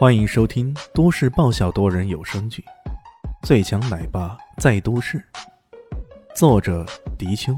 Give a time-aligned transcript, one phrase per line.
[0.00, 2.64] 欢迎收听都市爆笑多人有声剧
[3.46, 5.18] 《最强奶爸在都市》，
[6.34, 6.86] 作者：
[7.18, 7.52] 迪秋，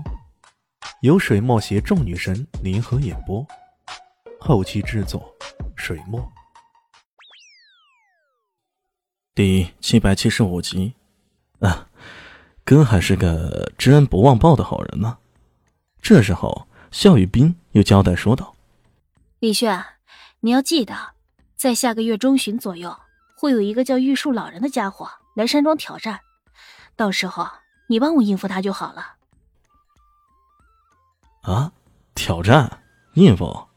[1.03, 3.47] 由水墨携众女神联合演播，
[4.41, 5.33] 后期制作：
[5.77, 6.21] 水墨。
[9.37, 10.95] 第七百七十五集，
[11.61, 11.87] 啊，
[12.65, 15.17] 哥还是个知恩不忘报的好人呢。
[16.01, 18.57] 这时候，肖雨斌又交代说道
[19.39, 19.81] ：“李炫，
[20.41, 21.13] 你要记得。”
[21.63, 22.93] 在下个月中旬左右，
[23.37, 26.19] 会有一个叫玉树老人的家伙来山庄挑战，
[26.97, 27.49] 到时候
[27.87, 29.15] 你帮我应付他就好了。
[31.43, 31.71] 啊，
[32.17, 32.83] 挑战
[33.15, 33.69] 应付？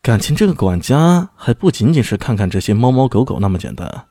[0.00, 4.06] 感情这个管家还不仅仅是看看这些猫猫狗狗那么简单。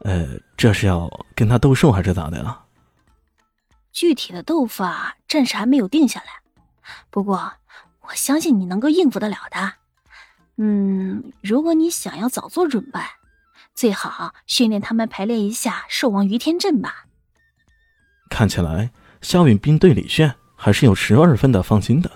[0.00, 2.64] 呃，这是要跟他斗兽还是咋的呀？
[3.92, 6.42] 具体的斗法暂时还没有定下来，
[7.08, 7.54] 不过
[8.02, 9.79] 我相信你能够应付得了的。
[10.62, 13.00] 嗯，如果你想要早做准备，
[13.74, 17.06] 最好训练他们排练一下兽王于天阵吧。
[18.28, 18.90] 看起来
[19.22, 22.10] 肖允斌对李炫还是有十二分的放心的。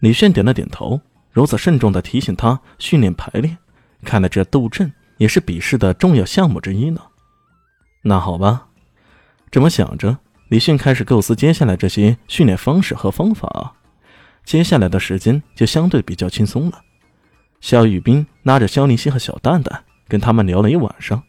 [0.00, 3.56] 李炫点了点头，如此慎重的提醒他训练排练，
[4.04, 7.00] 看来这斗阵也是比试的重要项目之一呢。
[8.02, 8.68] 那好吧，
[9.50, 13.76] 这么想着，李炫开始构思接下来这些训练方式和方法。
[14.44, 16.82] 接下来的时间就相对比较轻松了。
[17.60, 21.22] 肖雨斌拉着肖林熙和小蛋蛋，跟他们聊了一晚上。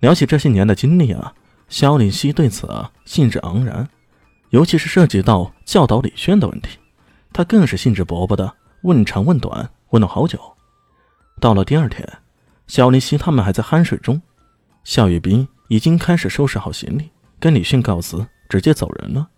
[0.00, 1.34] 聊起这些年的经历啊，
[1.68, 3.86] 肖林熙对此啊兴致盎然，
[4.48, 6.78] 尤其是涉及到教导李轩的问题，
[7.32, 10.40] 他更是兴致勃勃的问长问短，问了好久。
[11.38, 12.08] 到了第二天，
[12.66, 14.20] 肖林熙他们还在酣睡中，
[14.82, 19.28] 肖雨斌已经开始收拾好行李，跟李迅告辞，直接走人了。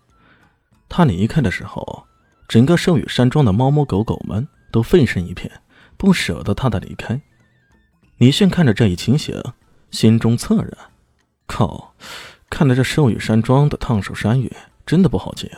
[0.87, 2.05] 他离开的时候，
[2.47, 5.51] 整个寿雨山庄的猫猫狗狗们都沸声一片。
[6.03, 7.21] 不舍得他的离开，
[8.17, 9.41] 李炫看着这一情形，
[9.89, 10.69] 心中恻然。
[11.47, 11.95] 靠，
[12.49, 14.51] 看来这寿宇山庄的烫手山芋
[14.85, 15.49] 真的不好接！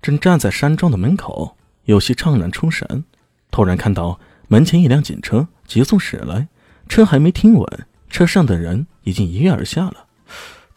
[0.00, 3.04] 正站在山庄的门口，有些怅然出神，
[3.50, 6.48] 突然看到门前一辆警车急速驶来，
[6.88, 10.06] 车还没停稳，车上的人已经一跃而下了。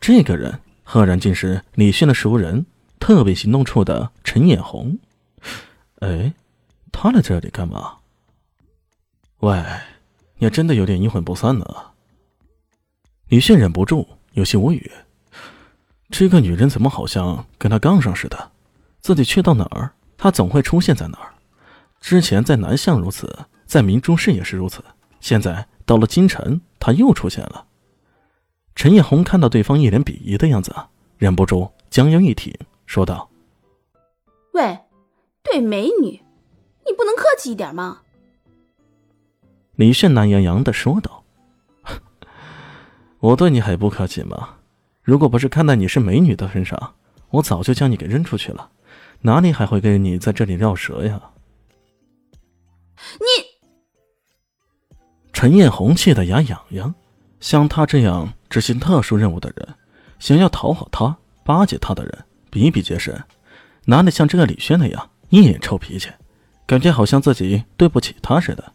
[0.01, 2.65] 这个人赫然竟是李炫的熟人，
[2.99, 4.99] 特别行动处的陈眼红。
[5.99, 6.33] 哎，
[6.91, 7.99] 他来这里干嘛？
[9.45, 9.63] 喂，
[10.39, 11.65] 你真的有点阴魂不散呢。
[13.27, 14.91] 李迅忍不住有些无语，
[16.09, 18.51] 这个女人怎么好像跟他杠上似的？
[19.01, 21.31] 自己去到哪儿，她总会出现在哪儿。
[22.01, 23.31] 之前在南巷如此，
[23.67, 24.83] 在明珠市也是如此，
[25.19, 27.67] 现在到了京城，她又出现了。
[28.73, 30.73] 陈艳红看到对方一脸鄙夷的样子，
[31.19, 32.51] 忍不住将腰一挺，
[32.87, 33.29] 说道
[34.53, 34.79] ：“喂，
[35.43, 36.23] 对美女，
[36.83, 38.01] 你不能客气一点吗？”
[39.75, 41.23] 李炫懒洋洋的说道
[43.19, 44.55] ：“我对你还不客气吗？
[45.03, 46.93] 如果不是看在你是美女的份上，
[47.29, 48.69] 我早就将你给扔出去了，
[49.21, 51.21] 哪里还会跟你在这里绕舌呀？”
[53.19, 54.95] 你，
[55.33, 56.95] 陈艳红气得牙痒痒。
[57.41, 59.75] 像他这样执行特殊任务的人，
[60.17, 63.21] 想要讨好他、巴结他的人比比皆是，
[63.83, 66.09] 哪里像这个李轩那样一脸臭脾气，
[66.65, 68.71] 感觉好像自己对不起他似的。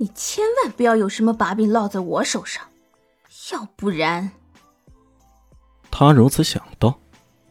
[0.00, 2.64] 你千万不要有什么把柄落在我手上，
[3.52, 4.30] 要不然……
[5.90, 6.98] 他如此想到，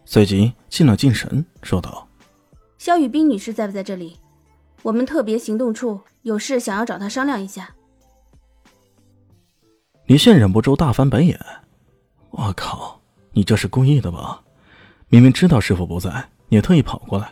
[0.03, 2.07] 随即静了静神，说道
[2.79, 4.17] ：“肖雨冰女士在不在这里？
[4.81, 7.75] 我们特别行动处有事想要找她商量一下。”
[10.07, 11.39] 李现忍不住大翻白眼
[12.31, 12.99] ：“我靠，
[13.31, 14.41] 你这是故意的吧？
[15.09, 17.31] 明明知道师傅不在，你也特意跑过来，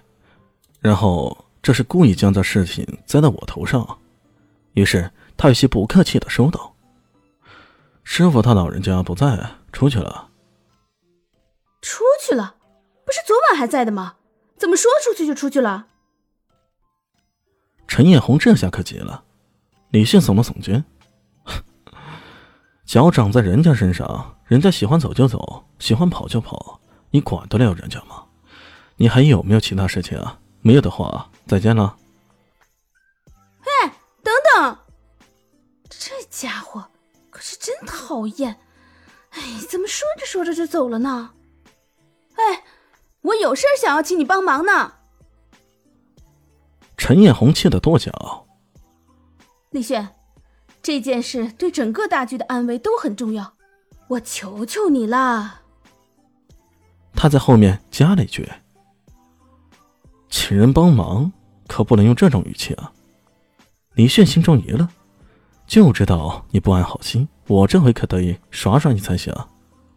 [0.79, 3.83] 然后这是故意将这事情栽到我头上。”
[4.77, 6.75] 于是他有些不客气的说道
[8.05, 10.29] ：“师傅他老人家不在，出去了。
[11.81, 12.57] 出去了？
[13.03, 14.17] 不是昨晚还在的吗？
[14.55, 15.87] 怎么说出去就出去了？”
[17.89, 19.23] 陈艳红这下可急了，
[19.89, 20.85] 李现耸了耸肩
[22.85, 28.23] ：“脚长在人家身上，人家喜欢走就走，喜欢跑就跑，你管得了人家吗？
[28.97, 30.37] 你还有没有其他事情啊？
[30.61, 31.97] 没有的话，再见了。”
[36.37, 36.85] 家伙
[37.31, 38.59] 可是真讨厌！
[39.31, 41.31] 哎，怎么说着说着就走了呢？
[42.35, 42.63] 哎，
[43.21, 44.93] 我有事想要请你帮忙呢。
[46.95, 48.45] 陈艳红气得跺脚。
[49.71, 50.15] 李炫，
[50.83, 53.55] 这件事对整个大局的安危都很重要，
[54.07, 55.61] 我求求你啦。
[57.13, 58.47] 他在后面加了一句
[60.29, 61.31] ：“请人帮忙，
[61.67, 62.93] 可不能用这种语气啊。”
[63.95, 64.87] 李炫心中一愣，
[65.67, 69.33] 就知道你不安好心，我这回可得以耍耍你才行。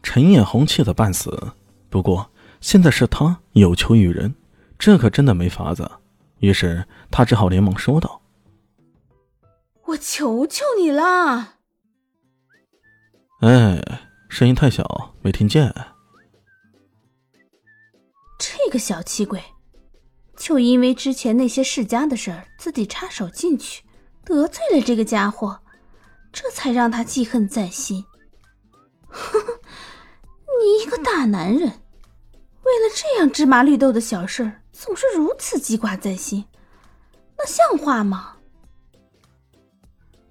[0.03, 1.53] 陈艳红气得半死，
[1.89, 2.31] 不过
[2.61, 4.35] 现在是他有求于人，
[4.79, 5.89] 这可真的没法子。
[6.41, 8.21] 于是他只好连忙说道
[9.87, 11.57] ：“我求求你了。”
[13.43, 15.73] 哎，声音太小，没听见。
[18.39, 19.41] 这个小气鬼，
[20.37, 23.83] 就因为之前那些世家的事儿，自己插手进去，
[24.25, 25.59] 得罪了这个家伙，
[26.33, 28.05] 这才让他记恨在心。
[29.09, 29.47] 哼哼。
[30.63, 36.45] 你一个大男人，为了这样芝麻绿豆的小事儿总是如此记挂在心，
[37.39, 38.37] 那像话吗？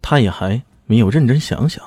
[0.04, 1.84] 他也还没有认真想想，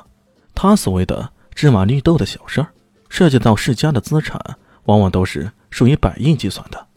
[0.57, 2.67] 他所谓的芝麻绿豆的小事儿，
[3.09, 4.41] 涉及到世家的资产，
[4.87, 6.89] 往往都是数以百亿计算的。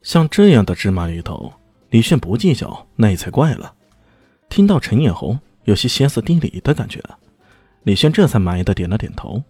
[0.00, 1.52] 像这样的芝麻绿豆，
[1.90, 3.74] 李炫不计较，那也才怪了。
[4.48, 7.02] 听到陈艳红有些歇斯底里的感觉，
[7.82, 9.42] 李轩这才满意的点了点头。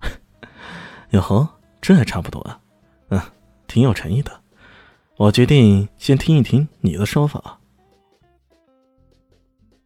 [1.10, 1.48] 哟呵，
[1.80, 2.60] 这还差不多啊，
[3.08, 3.20] 嗯，
[3.66, 4.40] 挺有诚意的。
[5.16, 7.58] 我决定先听一听你的说法。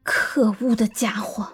[0.03, 1.47] 可恶的家伙！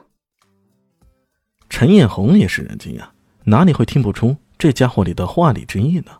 [1.69, 3.12] 陈艳红也是人精啊，
[3.45, 6.12] 哪里会听不出这家伙里的话里之意呢？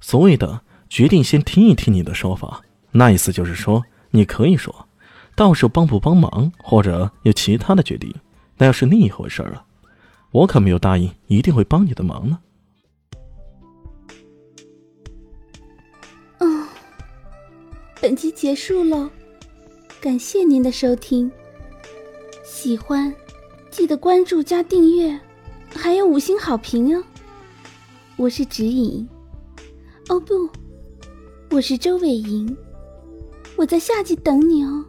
[0.00, 4.86] 所谓的决定先听一听你的说法，那意思就是说你可以说，
[5.40, 8.14] 到时候帮不帮忙或者有其他的决定，
[8.58, 9.64] 那又是另一回事了。
[10.32, 12.38] 我可没有答应一定会帮你的忙呢。
[18.02, 19.08] 本集结束喽，
[19.98, 21.32] 感谢您的收听。
[22.44, 23.10] 喜欢
[23.70, 25.18] 记得关注加订阅，
[25.74, 27.02] 还有五星好评哦。
[28.16, 29.08] 我是指引，
[30.10, 30.34] 哦不，
[31.50, 32.54] 我是周伟莹，
[33.56, 34.84] 我在下集等你哦。